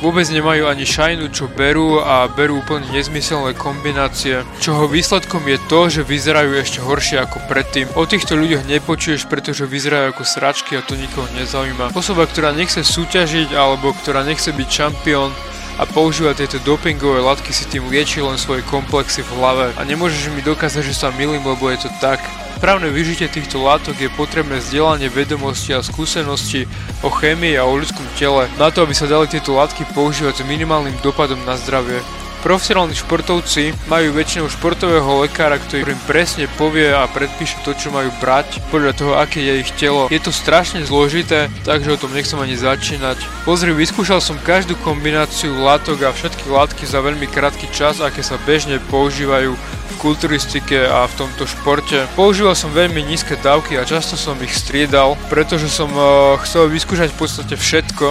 vôbec 0.00 0.28
nemajú 0.30 0.70
ani 0.70 0.86
šajnu, 0.86 1.32
čo 1.34 1.50
berú 1.50 1.98
a 1.98 2.30
berú 2.30 2.62
úplne 2.62 2.86
nezmyselné 2.94 3.56
kombinácie, 3.58 4.46
čoho 4.62 4.86
výsledkom 4.86 5.42
je 5.48 5.58
to, 5.66 5.80
že 5.90 6.02
vyzerajú 6.06 6.54
ešte 6.58 6.78
horšie 6.84 7.18
ako 7.22 7.38
predtým. 7.50 7.90
O 7.98 8.06
týchto 8.06 8.38
ľuďoch 8.38 8.68
nepočuješ, 8.68 9.26
pretože 9.26 9.66
vyzerajú 9.66 10.14
ako 10.14 10.24
sračky 10.24 10.78
a 10.78 10.84
to 10.84 10.94
nikoho 10.94 11.26
nezaujíma. 11.34 11.92
Osoba, 11.96 12.28
ktorá 12.28 12.54
nechce 12.54 12.84
súťažiť 12.84 13.56
alebo 13.56 13.90
ktorá 13.92 14.22
nechce 14.22 14.54
byť 14.54 14.68
šampión, 14.68 15.32
a 15.78 15.86
používa 15.86 16.34
tieto 16.34 16.58
dopingové 16.66 17.22
látky 17.22 17.54
si 17.54 17.62
tým 17.70 17.86
lieči 17.86 18.18
len 18.18 18.34
svoje 18.34 18.66
komplexy 18.66 19.22
v 19.22 19.30
hlave. 19.38 19.66
A 19.78 19.86
nemôžeš 19.86 20.34
mi 20.34 20.42
dokázať, 20.42 20.82
že 20.82 20.90
sa 20.90 21.14
milím, 21.14 21.46
lebo 21.46 21.70
je 21.70 21.86
to 21.86 21.90
tak 22.02 22.18
správne 22.58 22.90
využitie 22.90 23.30
týchto 23.30 23.62
látok 23.62 23.94
je 24.02 24.10
potrebné 24.18 24.58
vzdelanie 24.58 25.06
vedomosti 25.06 25.78
a 25.78 25.86
skúsenosti 25.86 26.66
o 27.06 27.08
chémii 27.08 27.54
a 27.54 27.62
o 27.62 27.78
ľudskom 27.78 28.02
tele 28.18 28.50
na 28.58 28.74
to, 28.74 28.82
aby 28.82 28.98
sa 28.98 29.06
dali 29.06 29.30
tieto 29.30 29.54
látky 29.54 29.86
používať 29.94 30.42
s 30.42 30.48
minimálnym 30.50 30.98
dopadom 30.98 31.38
na 31.46 31.54
zdravie. 31.54 32.02
Profesionálni 32.38 32.94
športovci 32.94 33.74
majú 33.90 34.14
väčšinou 34.14 34.46
športového 34.46 35.26
lekára, 35.26 35.58
ktorý 35.58 35.90
im 35.90 36.02
presne 36.06 36.46
povie 36.54 36.86
a 36.86 37.06
predpíše 37.10 37.58
to, 37.66 37.74
čo 37.74 37.90
majú 37.90 38.14
brať 38.22 38.62
podľa 38.70 38.92
toho, 38.94 39.12
aké 39.18 39.42
je 39.42 39.54
ich 39.58 39.70
telo. 39.74 40.06
Je 40.06 40.22
to 40.22 40.30
strašne 40.30 40.86
zložité, 40.86 41.50
takže 41.66 41.94
o 41.94 41.98
tom 41.98 42.14
nechcem 42.14 42.38
ani 42.38 42.54
začínať. 42.54 43.18
Pozri, 43.42 43.74
vyskúšal 43.74 44.22
som 44.22 44.38
každú 44.38 44.78
kombináciu 44.86 45.50
látok 45.62 46.06
a 46.06 46.14
všetky 46.14 46.46
látky 46.46 46.86
za 46.86 47.02
veľmi 47.02 47.26
krátky 47.26 47.70
čas, 47.74 47.98
aké 47.98 48.22
sa 48.22 48.38
bežne 48.46 48.78
používajú 48.86 49.58
kulturistike 49.98 50.86
a 50.86 51.04
v 51.10 51.26
tomto 51.26 51.44
športe. 51.44 52.06
Používal 52.14 52.54
som 52.54 52.70
veľmi 52.70 53.02
nízke 53.02 53.34
dávky 53.42 53.76
a 53.76 53.82
často 53.82 54.14
som 54.14 54.38
ich 54.38 54.54
striedal, 54.54 55.18
pretože 55.26 55.66
som 55.66 55.90
uh, 55.90 56.38
chcel 56.46 56.70
vyskúšať 56.70 57.10
v 57.10 57.18
podstate 57.18 57.54
všetko 57.58 58.06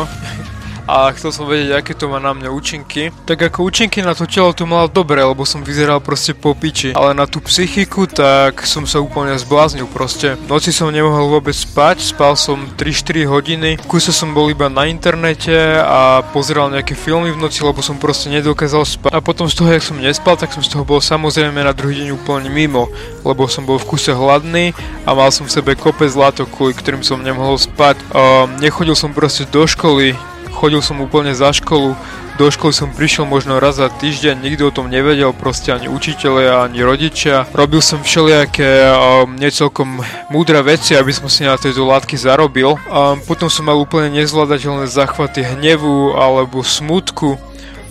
a 0.87 1.11
chcel 1.11 1.35
som 1.35 1.45
vedieť, 1.45 1.83
aké 1.83 1.91
to 1.91 2.07
má 2.07 2.17
na 2.17 2.31
mňa 2.31 2.47
účinky. 2.47 3.11
Tak 3.27 3.51
ako 3.51 3.67
účinky 3.67 3.99
na 3.99 4.15
to 4.15 4.23
telo 4.23 4.55
to 4.55 4.63
malo 4.63 4.87
dobre, 4.87 5.19
lebo 5.19 5.43
som 5.43 5.59
vyzeral 5.59 5.99
proste 5.99 6.31
po 6.31 6.55
piči. 6.55 6.95
Ale 6.95 7.11
na 7.11 7.27
tú 7.27 7.43
psychiku, 7.43 8.07
tak 8.07 8.63
som 8.63 8.87
sa 8.87 9.03
úplne 9.03 9.35
zbláznil 9.35 9.85
proste. 9.91 10.39
V 10.39 10.47
noci 10.47 10.71
som 10.71 10.87
nemohol 10.87 11.27
vôbec 11.27 11.51
spať, 11.51 11.99
spal 11.99 12.39
som 12.39 12.63
3-4 12.79 13.27
hodiny. 13.27 13.69
V 13.83 13.87
kuse 13.91 14.15
som 14.15 14.31
bol 14.31 14.47
iba 14.47 14.71
na 14.71 14.87
internete 14.87 15.53
a 15.83 16.23
pozeral 16.23 16.71
nejaké 16.71 16.95
filmy 16.95 17.35
v 17.35 17.41
noci, 17.43 17.67
lebo 17.67 17.83
som 17.83 17.99
proste 17.99 18.31
nedokázal 18.31 18.87
spať. 18.87 19.11
A 19.11 19.19
potom 19.19 19.51
z 19.51 19.59
toho, 19.59 19.67
jak 19.67 19.83
som 19.83 19.99
nespal, 19.99 20.39
tak 20.39 20.55
som 20.55 20.63
z 20.63 20.71
toho 20.71 20.87
bol 20.87 21.03
samozrejme 21.03 21.59
na 21.67 21.75
druhý 21.75 22.07
deň 22.07 22.15
úplne 22.15 22.47
mimo, 22.47 22.87
lebo 23.27 23.51
som 23.51 23.67
bol 23.67 23.75
v 23.75 23.91
kuse 23.91 24.15
hladný 24.15 24.71
a 25.03 25.11
mal 25.11 25.35
som 25.35 25.43
v 25.43 25.51
sebe 25.51 25.75
kopec 25.75 26.15
látok, 26.15 26.47
kvôli 26.47 26.71
ktorým 26.71 27.03
som 27.03 27.19
nemohol 27.19 27.59
spať. 27.59 27.99
Um, 28.15 28.55
nechodil 28.63 28.95
som 28.95 29.11
proste 29.11 29.43
do 29.51 29.67
školy, 29.67 30.15
chodil 30.57 30.81
som 30.81 30.97
úplne 31.05 31.37
za 31.37 31.53
školu, 31.53 31.93
do 32.41 32.49
školy 32.49 32.73
som 32.73 32.89
prišiel 32.89 33.29
možno 33.29 33.61
raz 33.61 33.77
za 33.77 33.89
týždeň, 33.89 34.41
nikto 34.41 34.69
o 34.69 34.73
tom 34.73 34.89
nevedel, 34.89 35.33
proste 35.33 35.73
ani 35.73 35.89
učiteľia, 35.89 36.65
ani 36.65 36.81
rodičia. 36.81 37.45
Robil 37.53 37.81
som 37.81 38.01
všelijaké 38.01 38.89
um, 38.89 39.37
necelkom 39.37 40.01
múdre 40.33 40.61
veci, 40.61 40.93
aby 40.93 41.13
som 41.13 41.29
si 41.29 41.45
na 41.45 41.57
tejto 41.57 41.85
látky 41.85 42.17
zarobil. 42.17 42.77
Um, 42.89 43.21
potom 43.25 43.49
som 43.49 43.69
mal 43.69 43.77
úplne 43.77 44.13
nezvládateľné 44.17 44.85
zachvaty 44.85 45.45
hnevu 45.45 46.13
alebo 46.13 46.65
smutku. 46.65 47.37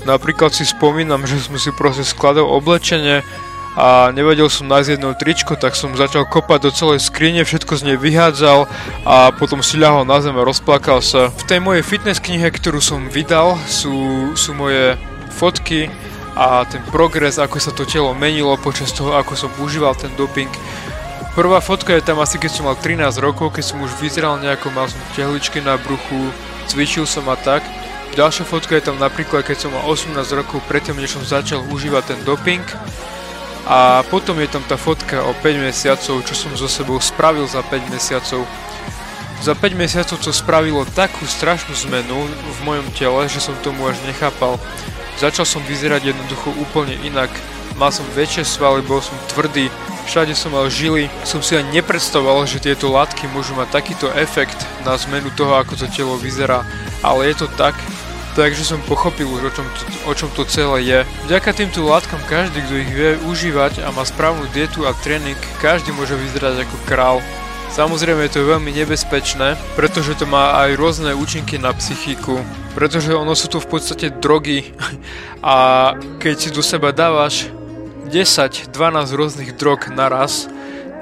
Napríklad 0.07 0.55
si 0.55 0.63
spomínam, 0.63 1.27
že 1.27 1.43
som 1.43 1.59
si 1.59 1.75
proste 1.75 2.07
skladal 2.07 2.47
oblečenie 2.47 3.27
a 3.77 4.09
nevedel 4.09 4.49
som 4.49 4.65
nájsť 4.73 4.97
jedno 4.97 5.13
tričko, 5.13 5.53
tak 5.53 5.77
som 5.77 5.93
začal 5.93 6.25
kopať 6.25 6.59
do 6.65 6.71
celej 6.73 7.05
skrine, 7.05 7.45
všetko 7.45 7.77
z 7.77 7.93
nej 7.93 7.99
vyhádzal 8.01 8.65
a 9.05 9.31
potom 9.37 9.61
si 9.61 9.77
ľahol 9.77 10.09
na 10.09 10.17
zem 10.25 10.33
a 10.33 10.43
rozplakal 10.43 11.05
sa. 11.05 11.29
V 11.29 11.45
tej 11.45 11.61
mojej 11.61 11.85
fitness 11.85 12.17
knihe, 12.17 12.49
ktorú 12.49 12.81
som 12.81 13.05
vydal, 13.13 13.61
sú, 13.69 13.93
sú 14.33 14.57
moje 14.57 14.97
fotky 15.37 15.93
a 16.33 16.65
ten 16.65 16.81
progres, 16.89 17.37
ako 17.37 17.61
sa 17.61 17.69
to 17.69 17.85
telo 17.85 18.17
menilo 18.17 18.57
počas 18.57 18.97
toho, 18.97 19.13
ako 19.13 19.37
som 19.37 19.53
užíval 19.61 19.93
ten 19.93 20.13
doping. 20.17 20.49
Prvá 21.37 21.61
fotka 21.61 21.93
je 21.93 22.01
tam 22.01 22.17
asi 22.25 22.41
keď 22.41 22.49
som 22.49 22.65
mal 22.65 22.81
13 22.81 23.13
rokov, 23.21 23.53
keď 23.53 23.65
som 23.69 23.85
už 23.85 23.93
vyzeral 24.01 24.41
nejako, 24.41 24.73
mal 24.73 24.89
som 24.89 24.97
tehličky 25.13 25.61
na 25.61 25.77
bruchu, 25.77 26.33
cvičil 26.65 27.05
som 27.05 27.29
a 27.29 27.37
tak. 27.37 27.61
Ďalšia 28.17 28.49
fotka 28.49 28.73
je 28.73 28.89
tam 28.89 28.97
napríklad, 28.97 29.45
keď 29.45 29.69
som 29.69 29.77
mal 29.77 29.85
18 29.85 30.17
rokov 30.33 30.65
predtým, 30.65 30.97
než 30.97 31.13
som 31.13 31.21
začal 31.21 31.61
užívať 31.69 32.17
ten 32.17 32.21
doping. 32.25 32.65
A 33.67 34.07
potom 34.07 34.39
je 34.39 34.47
tam 34.47 34.63
tá 34.63 34.79
fotka 34.79 35.27
o 35.27 35.35
5 35.35 35.59
mesiacov, 35.59 36.23
čo 36.23 36.35
som 36.39 36.55
so 36.55 36.71
sebou 36.71 37.03
spravil 37.03 37.51
za 37.51 37.67
5 37.67 37.91
mesiacov. 37.91 38.47
Za 39.43 39.53
5 39.59 39.75
mesiacov 39.75 40.17
to 40.23 40.31
spravilo 40.31 40.87
takú 40.95 41.27
strašnú 41.27 41.75
zmenu 41.91 42.31
v 42.31 42.59
mojom 42.63 42.87
tele, 42.95 43.27
že 43.27 43.43
som 43.43 43.59
tomu 43.67 43.91
až 43.91 43.99
nechápal. 44.07 44.57
Začal 45.19 45.45
som 45.45 45.67
vyzerať 45.67 46.15
jednoducho 46.15 46.55
úplne 46.63 46.95
inak. 47.03 47.29
Mal 47.75 47.91
som 47.91 48.07
väčšie 48.15 48.47
svaly, 48.47 48.87
bol 48.87 49.03
som 49.03 49.19
tvrdý, 49.35 49.69
všade 50.07 50.33
som 50.39 50.55
mal 50.55 50.71
žily. 50.71 51.11
Som 51.27 51.43
si 51.43 51.59
ani 51.59 51.83
nepredstavoval, 51.83 52.47
že 52.47 52.63
tieto 52.63 52.89
látky 52.89 53.27
môžu 53.35 53.59
mať 53.59 53.83
takýto 53.83 54.09
efekt 54.15 54.57
na 54.87 54.95
zmenu 54.95 55.29
toho, 55.35 55.59
ako 55.59 55.75
to 55.75 55.91
telo 55.91 56.15
vyzerá. 56.17 56.63
Ale 57.03 57.29
je 57.29 57.45
to 57.45 57.49
tak, 57.59 57.75
Takže 58.37 58.69
som 58.69 58.85
pochopil 58.85 59.25
už 59.25 59.49
o 59.49 59.51
čom, 59.51 59.65
to, 59.65 59.83
o 60.05 60.13
čom 60.13 60.29
to 60.37 60.45
celé 60.45 60.85
je. 60.85 60.99
Vďaka 61.25 61.57
týmto 61.57 61.81
látkam 61.89 62.21
každý, 62.29 62.61
kto 62.61 62.75
ich 62.85 62.93
vie 62.93 63.11
užívať 63.25 63.81
a 63.81 63.89
má 63.97 64.05
správnu 64.05 64.45
dietu 64.53 64.85
a 64.85 64.93
tréning, 64.93 65.41
každý 65.57 65.97
môže 65.97 66.13
vyzerať 66.13 66.69
ako 66.69 66.77
král. 66.85 67.25
Samozrejme 67.73 68.29
je 68.29 68.37
to 68.37 68.45
veľmi 68.45 68.77
nebezpečné, 68.77 69.57
pretože 69.73 70.21
to 70.21 70.29
má 70.29 70.53
aj 70.69 70.77
rôzne 70.77 71.17
účinky 71.17 71.57
na 71.57 71.73
psychiku, 71.81 72.37
pretože 72.77 73.17
ono 73.17 73.33
sú 73.33 73.49
to 73.49 73.57
v 73.57 73.73
podstate 73.73 74.13
drogy 74.21 74.77
a 75.41 75.97
keď 76.21 76.35
si 76.37 76.49
do 76.53 76.61
seba 76.61 76.93
dávaš 76.93 77.49
10-12 78.13 78.69
rôznych 79.17 79.57
drog 79.57 79.89
naraz, 79.89 80.45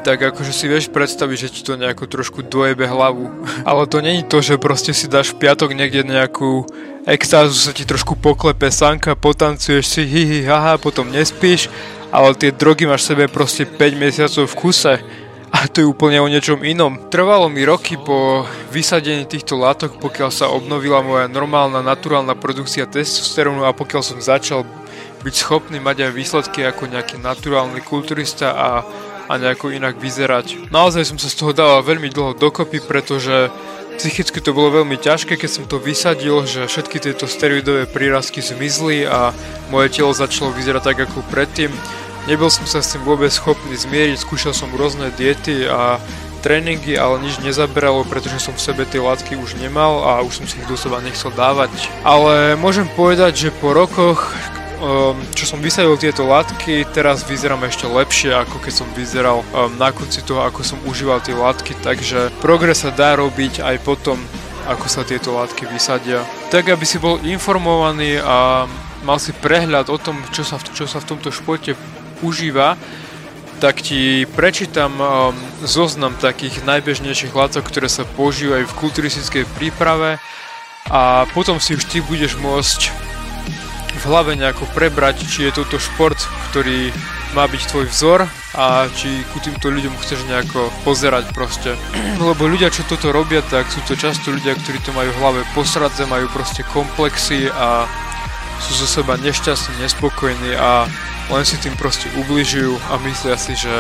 tak 0.07 0.23
akože 0.23 0.55
si 0.55 0.71
vieš 0.71 0.87
predstaviť, 0.93 1.37
že 1.41 1.49
ti 1.51 1.61
to 1.67 1.75
nejako 1.75 2.07
trošku 2.07 2.47
dojebe 2.47 2.87
hlavu. 2.87 3.27
Ale 3.69 3.91
to 3.91 3.99
není 3.99 4.23
to, 4.23 4.39
že 4.39 4.55
proste 4.55 4.95
si 4.95 5.11
dáš 5.11 5.35
v 5.35 5.43
piatok 5.43 5.75
niekde 5.75 6.07
nejakú 6.07 6.63
extázu, 7.05 7.53
sa 7.53 7.73
ti 7.73 7.85
trošku 7.85 8.17
poklepe 8.17 8.73
sanka, 8.73 9.17
potancuješ 9.17 9.85
si 9.85 10.03
hihi 10.05 10.49
haha, 10.49 10.81
potom 10.81 11.13
nespíš, 11.13 11.69
ale 12.09 12.33
tie 12.37 12.51
drogy 12.53 12.89
máš 12.89 13.05
v 13.05 13.09
sebe 13.13 13.25
proste 13.29 13.69
5 13.69 13.77
mesiacov 14.01 14.45
v 14.49 14.59
kuse. 14.59 14.95
A 15.55 15.71
to 15.71 15.87
je 15.87 15.87
úplne 15.87 16.19
o 16.19 16.27
niečom 16.27 16.67
inom. 16.67 16.99
Trvalo 17.15 17.47
mi 17.47 17.63
roky 17.63 17.95
po 17.95 18.43
vysadení 18.75 19.23
týchto 19.23 19.55
látok, 19.55 20.03
pokiaľ 20.03 20.31
sa 20.35 20.51
obnovila 20.51 20.99
moja 20.99 21.31
normálna, 21.31 21.79
naturálna 21.79 22.35
produkcia 22.35 22.91
testosterónu 22.91 23.63
a 23.63 23.71
pokiaľ 23.71 24.03
som 24.03 24.19
začal 24.19 24.67
byť 25.23 25.35
schopný 25.35 25.79
mať 25.79 26.11
aj 26.11 26.13
výsledky 26.13 26.67
ako 26.67 26.91
nejaký 26.91 27.23
naturálny 27.23 27.81
kulturista 27.87 28.51
a 28.51 28.69
a 29.29 29.41
nejako 29.41 29.73
inak 29.73 29.97
vyzerať. 29.97 30.69
Naozaj 30.69 31.05
som 31.09 31.19
sa 31.21 31.33
z 31.33 31.39
toho 31.41 31.53
dával 31.57 31.81
veľmi 31.81 32.13
dlho 32.13 32.37
dokopy, 32.37 32.85
pretože 32.85 33.49
psychicky 33.97 34.39
to 34.43 34.51
bolo 34.53 34.83
veľmi 34.83 34.99
ťažké, 34.99 35.39
keď 35.39 35.51
som 35.51 35.65
to 35.65 35.79
vysadil, 35.79 36.45
že 36.45 36.67
všetky 36.67 36.99
tieto 36.99 37.25
steroidové 37.25 37.87
prírazky 37.87 38.43
zmizli 38.43 39.07
a 39.07 39.31
moje 39.71 39.95
telo 39.95 40.13
začalo 40.13 40.51
vyzerať 40.53 40.83
tak 40.83 40.99
ako 41.11 41.23
predtým. 41.31 41.71
Nebol 42.25 42.49
som 42.49 42.65
sa 42.65 42.81
s 42.81 42.97
tým 42.97 43.05
vôbec 43.05 43.29
schopný 43.29 43.77
zmieriť, 43.77 44.17
skúšal 44.17 44.57
som 44.57 44.73
rôzne 44.73 45.13
diety 45.13 45.69
a 45.69 46.01
tréningy, 46.45 46.97
ale 47.01 47.25
nič 47.25 47.41
nezaberalo, 47.41 48.05
pretože 48.05 48.37
som 48.37 48.53
v 48.53 48.61
sebe 48.61 48.85
tie 48.85 49.01
látky 49.01 49.37
už 49.37 49.57
nemal 49.57 50.05
a 50.05 50.21
už 50.21 50.45
som 50.45 50.47
si 50.49 50.61
ich 50.61 50.69
do 50.69 50.77
seba 50.77 51.01
nechcel 51.01 51.33
dávať. 51.33 51.73
Ale 52.05 52.57
môžem 52.61 52.85
povedať, 52.93 53.49
že 53.49 53.57
po 53.57 53.73
rokoch, 53.73 54.37
um, 54.81 55.17
čo 55.35 55.45
som 55.47 55.63
vysadil 55.63 55.95
tieto 55.99 56.27
látky, 56.27 56.87
teraz 56.91 57.23
vyzerám 57.27 57.67
ešte 57.67 57.87
lepšie, 57.87 58.35
ako 58.35 58.63
keď 58.63 58.73
som 58.73 58.89
vyzeral 58.95 59.43
um, 59.43 59.71
na 59.79 59.95
konci 59.95 60.23
toho, 60.23 60.43
ako 60.43 60.67
som 60.67 60.79
užíval 60.85 61.23
tie 61.23 61.37
látky, 61.37 61.79
takže 61.83 62.35
progres 62.43 62.83
sa 62.83 62.91
dá 62.91 63.15
robiť 63.19 63.63
aj 63.63 63.77
potom, 63.83 64.19
ako 64.67 64.87
sa 64.89 65.07
tieto 65.07 65.35
látky 65.37 65.69
vysadia. 65.69 66.23
Tak, 66.49 66.71
aby 66.71 66.85
si 66.87 66.99
bol 66.99 67.21
informovaný 67.23 68.19
a 68.23 68.67
mal 69.05 69.21
si 69.21 69.37
prehľad 69.37 69.93
o 69.93 69.99
tom, 70.01 70.19
čo 70.33 70.43
sa, 70.43 70.57
čo 70.59 70.89
sa 70.89 70.99
v 70.99 71.09
tomto 71.15 71.29
športe 71.31 71.77
užíva, 72.25 72.75
tak 73.63 73.81
ti 73.81 74.27
prečítam 74.35 74.93
um, 74.99 75.33
zoznam 75.63 76.13
takých 76.19 76.67
najbežnejších 76.67 77.33
látok, 77.33 77.65
ktoré 77.71 77.87
sa 77.87 78.03
používajú 78.05 78.67
v 78.67 78.79
kulturistickej 78.81 79.45
príprave 79.55 80.19
a 80.91 81.25
potom 81.33 81.57
si 81.57 81.73
už 81.73 81.89
ty 81.89 82.05
budeš 82.05 82.37
môcť 82.37 83.14
v 83.95 84.05
hlave 84.11 84.35
nejako 84.35 84.67
prebrať, 84.75 85.23
či 85.27 85.47
je 85.49 85.63
toto 85.63 85.79
šport, 85.79 86.19
ktorý 86.51 86.91
má 87.35 87.51
byť 87.51 87.63
tvoj 87.71 87.87
vzor 87.91 88.21
a 88.55 88.87
či 88.95 89.27
ku 89.35 89.43
týmto 89.43 89.71
ľuďom 89.71 89.99
chceš 89.99 90.27
nejako 90.31 90.71
pozerať 90.87 91.31
proste. 91.35 91.75
Lebo 92.23 92.47
ľudia, 92.47 92.71
čo 92.71 92.87
toto 92.87 93.11
robia, 93.11 93.43
tak 93.43 93.67
sú 93.71 93.83
to 93.87 93.99
často 93.99 94.31
ľudia, 94.31 94.55
ktorí 94.55 94.79
to 94.83 94.95
majú 94.95 95.11
v 95.11 95.21
hlave 95.23 95.41
posradze, 95.55 96.07
majú 96.07 96.31
proste 96.31 96.63
komplexy 96.71 97.51
a 97.51 97.87
sú 98.63 98.87
zo 98.87 98.87
seba 98.87 99.19
nešťastní, 99.19 99.83
nespokojní 99.83 100.55
a 100.55 100.87
len 101.33 101.43
si 101.43 101.59
tým 101.59 101.75
proste 101.75 102.07
ubližujú 102.15 102.79
a 102.91 103.01
myslia 103.03 103.35
si, 103.35 103.59
že 103.59 103.73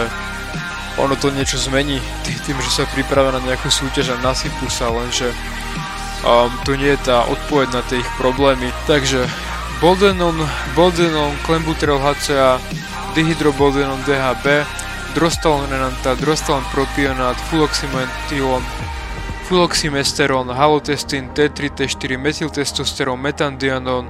ono 0.98 1.14
to 1.18 1.30
niečo 1.30 1.58
zmení 1.58 1.98
tým, 2.46 2.58
že 2.58 2.70
sa 2.70 2.90
pripravia 2.90 3.34
na 3.34 3.42
nejakú 3.42 3.70
súťaž 3.70 4.14
a 4.14 4.22
nasypú 4.22 4.70
sa, 4.70 4.90
lenže 4.90 5.30
um, 6.22 6.50
to 6.62 6.74
nie 6.78 6.94
je 6.94 7.00
tá 7.02 7.26
odpoveď 7.26 7.68
na 7.74 7.82
tie 7.86 7.98
ich 8.00 8.10
problémy. 8.16 8.70
Takže 8.86 9.26
Boldenon, 9.84 10.48
Boldenon, 10.74 11.36
Klembuterol 11.44 12.00
HCA, 12.00 12.56
Dihydroboldenon 13.14 14.00
DHB, 14.08 14.64
Drostalon 15.14 15.68
Renanta, 15.68 16.14
Drostalon 16.14 16.64
Propionát, 16.72 17.36
Fuloximethylon, 17.36 18.62
Fuloximesteron, 19.44 20.48
Halotestin, 20.48 21.28
T3, 21.36 21.68
T4, 21.76 22.18
Metyltestosterón, 22.18 23.20
Metandianon, 23.20 24.08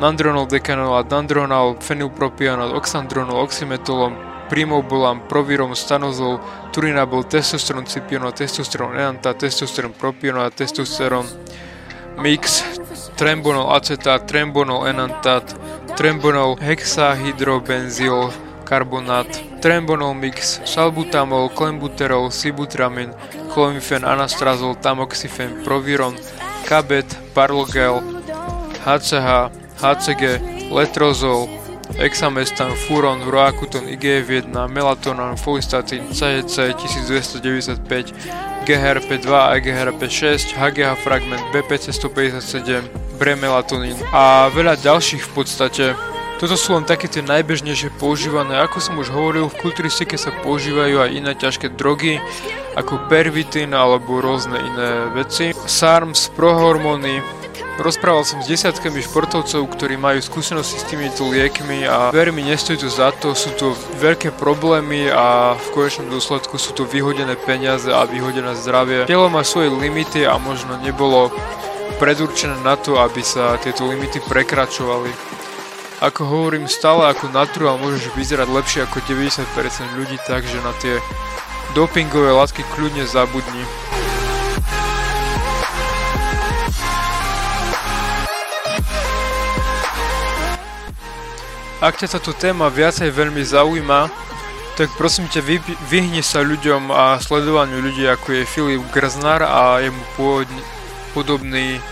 Nandronol 0.00 0.46
dekanolát, 0.46 1.10
Nandronal, 1.10 1.76
Fenylpropionát, 1.80 2.72
Oxandronol, 2.72 3.44
Oxymetolom, 3.44 4.16
Primobolam, 4.48 5.20
Provirom, 5.20 5.74
Stanozol, 5.74 6.40
Turinabol, 6.72 7.24
Testosterón, 7.24 7.84
Cipionol, 7.86 8.32
Testosterón 8.32 8.96
Enanta, 8.96 9.34
Testosterón 9.34 9.92
Propionát, 9.92 10.54
Testosterón 10.54 11.26
Mix, 12.16 12.64
trembonol 13.14 13.70
acetát, 13.74 14.24
trembonol 14.26 14.86
enantát, 14.86 15.56
trembonol 15.94 16.56
hexahydrobenzyl 16.60 18.32
karbonát, 18.64 19.28
trembonol 19.60 20.14
mix, 20.14 20.60
salbutamol, 20.64 21.48
klembuterol, 21.52 22.30
sibutramin, 22.30 23.12
clomifen, 23.52 24.04
anastrazol, 24.04 24.74
tamoxifen, 24.74 25.62
proviron, 25.64 26.16
kabet, 26.64 27.06
parlogel, 27.34 28.02
HCH, 28.84 29.52
HCG, 29.80 30.22
letrozol, 30.72 31.48
examestan, 31.98 32.72
furon, 32.88 33.22
roakuton, 33.28 33.86
IGF-1, 33.88 34.52
melatonon, 34.68 35.36
folistatin, 35.36 36.02
CHC 36.12 36.74
1295, 36.76 38.12
GHRP2 38.64 39.28
a 39.28 39.54
GHRP6, 39.60 40.56
HGH 40.56 40.96
fragment, 41.04 41.42
BPC 41.52 41.92
157, 41.92 42.88
bremelatonín 43.20 43.96
a 44.10 44.50
veľa 44.50 44.80
ďalších 44.80 45.22
v 45.22 45.32
podstate. 45.36 45.84
Toto 46.34 46.58
sú 46.58 46.74
len 46.74 46.82
také 46.82 47.06
tie 47.06 47.22
najbežnejšie 47.22 47.94
používané. 47.96 48.58
Ako 48.66 48.82
som 48.82 48.98
už 48.98 49.14
hovoril, 49.14 49.46
v 49.46 49.60
kulturistike 49.62 50.18
sa 50.18 50.34
používajú 50.42 50.98
aj 50.98 51.10
iné 51.14 51.32
ťažké 51.38 51.78
drogy, 51.78 52.18
ako 52.74 53.06
pervitin 53.06 53.70
alebo 53.70 54.18
rôzne 54.18 54.58
iné 54.58 55.14
veci. 55.14 55.54
SARMS, 55.54 56.34
prohormóny, 56.34 57.22
Rozprával 57.74 58.22
som 58.22 58.38
s 58.38 58.46
desiatkami 58.46 59.02
športovcov, 59.02 59.66
ktorí 59.66 59.98
majú 59.98 60.22
skúsenosti 60.22 60.78
s 60.78 60.86
týmito 60.86 61.26
liekmi 61.26 61.82
a 61.82 62.14
ver 62.14 62.30
mi, 62.30 62.46
nestojí 62.46 62.78
to 62.78 62.86
za 62.86 63.10
to, 63.18 63.34
sú 63.34 63.50
to 63.58 63.74
veľké 63.98 64.30
problémy 64.38 65.10
a 65.10 65.58
v 65.58 65.66
konečnom 65.74 66.06
dôsledku 66.06 66.54
sú 66.54 66.70
to 66.70 66.86
vyhodené 66.86 67.34
peniaze 67.34 67.90
a 67.90 68.06
vyhodené 68.06 68.54
zdravie. 68.54 69.10
Telo 69.10 69.26
má 69.26 69.42
svoje 69.42 69.74
limity 69.74 70.22
a 70.22 70.38
možno 70.38 70.78
nebolo 70.78 71.34
predurčené 71.98 72.54
na 72.62 72.78
to, 72.78 73.02
aby 73.02 73.26
sa 73.26 73.58
tieto 73.58 73.90
limity 73.90 74.22
prekračovali. 74.22 75.10
Ako 75.98 76.30
hovorím, 76.30 76.70
stále 76.70 77.10
ako 77.10 77.34
natural 77.34 77.74
môžeš 77.82 78.14
vyzerať 78.14 78.54
lepšie 78.54 78.80
ako 78.86 79.02
90% 79.02 79.98
ľudí, 79.98 80.14
takže 80.30 80.62
na 80.62 80.70
tie 80.78 81.02
dopingové 81.74 82.30
látky 82.30 82.62
kľudne 82.70 83.02
zabudni. 83.02 83.66
Ak 91.84 92.00
ťa 92.00 92.16
táto 92.16 92.32
téma 92.32 92.72
viacej 92.72 93.12
veľmi 93.12 93.44
zaujíma, 93.44 94.08
tak 94.72 94.88
prosím 94.96 95.28
ťa 95.28 95.44
vyhni 95.84 96.24
sa 96.24 96.40
ľuďom 96.40 96.88
a 96.88 97.20
sledovaniu 97.20 97.84
ľudí 97.84 98.08
ako 98.08 98.40
je 98.40 98.48
Filip 98.48 98.80
Grznár 98.88 99.44
a 99.44 99.84
jemu 99.84 100.00
pôvodne, 100.16 100.64
podobní 101.12 101.84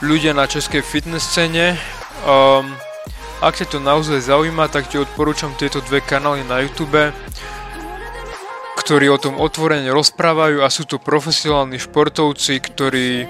ľudia 0.00 0.32
na 0.32 0.48
českej 0.48 0.80
fitness 0.80 1.28
scéne. 1.28 1.76
Um, 2.24 2.72
ak 3.44 3.60
ťa 3.60 3.76
to 3.76 3.84
naozaj 3.84 4.16
zaujíma, 4.24 4.72
tak 4.72 4.88
ti 4.88 4.96
odporúčam 4.96 5.52
tieto 5.60 5.84
dve 5.84 6.00
kanály 6.00 6.48
na 6.48 6.64
YouTube, 6.64 7.12
ktorí 8.80 9.12
o 9.12 9.20
tom 9.20 9.36
otvorene 9.36 9.92
rozprávajú 9.92 10.64
a 10.64 10.72
sú 10.72 10.88
to 10.88 10.96
profesionálni 10.96 11.76
športovci, 11.76 12.64
ktorí 12.64 13.28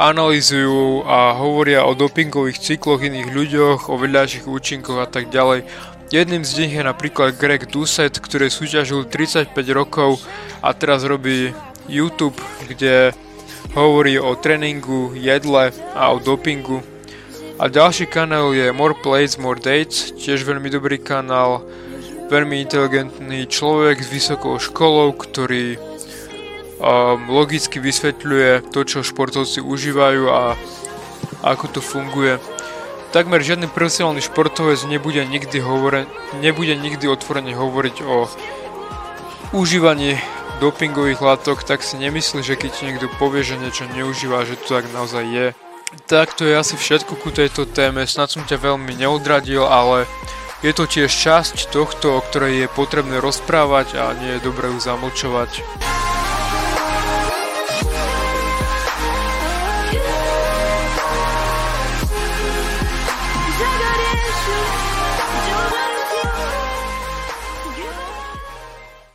analýzujú 0.00 1.04
a 1.04 1.36
hovoria 1.36 1.84
o 1.84 1.92
dopingových 1.92 2.56
cykloch 2.56 3.04
iných 3.04 3.28
ľuďoch, 3.28 3.92
o 3.92 4.00
vedľajších 4.00 4.48
účinkoch 4.48 4.96
a 4.96 5.04
tak 5.04 5.28
ďalej. 5.28 5.68
Jedným 6.08 6.42
z 6.42 6.64
nich 6.64 6.72
je 6.72 6.80
napríklad 6.80 7.36
Greg 7.36 7.68
Doucet, 7.68 8.16
ktorý 8.16 8.48
súťažil 8.48 9.04
35 9.04 9.52
rokov 9.76 10.24
a 10.64 10.72
teraz 10.72 11.04
robí 11.04 11.52
YouTube, 11.84 12.40
kde 12.64 13.12
hovorí 13.76 14.16
o 14.16 14.32
tréningu, 14.34 15.12
jedle 15.14 15.70
a 15.92 16.10
o 16.10 16.18
dopingu. 16.18 16.80
A 17.60 17.68
ďalší 17.68 18.08
kanál 18.08 18.56
je 18.56 18.72
More 18.72 18.96
Plays, 18.96 19.36
More 19.36 19.60
Dates, 19.60 20.16
tiež 20.16 20.48
veľmi 20.48 20.72
dobrý 20.72 20.96
kanál, 20.96 21.60
veľmi 22.32 22.56
inteligentný 22.64 23.44
človek 23.44 24.00
s 24.00 24.08
vysokou 24.08 24.56
školou, 24.56 25.12
ktorý 25.12 25.89
logicky 27.28 27.76
vysvetľuje 27.76 28.72
to, 28.72 28.80
čo 28.88 29.04
športovci 29.04 29.60
užívajú 29.60 30.24
a 30.32 30.56
ako 31.44 31.66
to 31.68 31.80
funguje. 31.84 32.40
Takmer 33.10 33.42
žiadny 33.42 33.66
profesionálny 33.66 34.22
športovec 34.22 34.86
nebude 34.86 35.20
nikdy, 35.26 35.58
hovore, 35.58 36.06
nebude 36.38 36.78
nikdy 36.78 37.10
otvorene 37.10 37.52
hovoriť 37.58 37.96
o 38.06 38.30
užívaní 39.50 40.14
dopingových 40.62 41.18
látok, 41.18 41.66
tak 41.66 41.82
si 41.82 41.98
nemyslí, 41.98 42.44
že 42.46 42.54
keď 42.54 42.70
ti 42.70 42.82
niekto 42.86 43.10
povie, 43.18 43.42
že 43.42 43.58
niečo 43.58 43.88
neužíva, 43.90 44.46
že 44.46 44.60
to 44.60 44.78
tak 44.78 44.86
naozaj 44.94 45.24
je. 45.26 45.46
Tak 46.06 46.38
to 46.38 46.46
je 46.46 46.54
asi 46.54 46.78
všetko 46.78 47.18
ku 47.18 47.34
tejto 47.34 47.66
téme, 47.66 48.06
snad 48.06 48.30
som 48.30 48.46
ťa 48.46 48.62
veľmi 48.62 48.94
neodradil, 48.94 49.66
ale 49.66 50.06
je 50.62 50.70
to 50.70 50.86
tiež 50.86 51.10
časť 51.10 51.74
tohto, 51.74 52.14
o 52.14 52.20
ktorej 52.22 52.62
je 52.62 52.68
potrebné 52.70 53.18
rozprávať 53.18 53.98
a 53.98 54.14
nie 54.14 54.38
je 54.38 54.44
dobré 54.46 54.70
ju 54.70 54.78
zamlčovať. 54.78 55.89